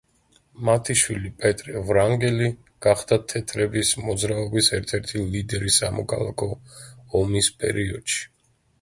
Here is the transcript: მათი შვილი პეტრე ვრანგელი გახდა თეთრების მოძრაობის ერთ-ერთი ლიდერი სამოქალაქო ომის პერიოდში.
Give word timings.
მათი 0.69 0.93
შვილი 1.01 1.29
პეტრე 1.43 1.83
ვრანგელი 1.89 2.47
გახდა 2.87 3.19
თეთრების 3.33 3.93
მოძრაობის 4.07 4.73
ერთ-ერთი 4.81 5.25
ლიდერი 5.37 5.79
სამოქალაქო 5.79 6.53
ომის 7.25 7.57
პერიოდში. 7.65 8.25